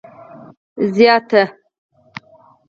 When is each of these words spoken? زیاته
زیاته 0.95 1.43